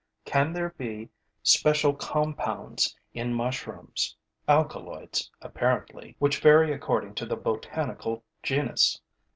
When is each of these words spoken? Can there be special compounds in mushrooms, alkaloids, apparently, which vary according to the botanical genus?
Can 0.25 0.51
there 0.53 0.71
be 0.79 1.09
special 1.43 1.93
compounds 1.93 2.97
in 3.13 3.35
mushrooms, 3.35 4.15
alkaloids, 4.47 5.29
apparently, 5.43 6.15
which 6.17 6.39
vary 6.39 6.73
according 6.73 7.13
to 7.13 7.25
the 7.27 7.37
botanical 7.37 8.23
genus? 8.41 8.99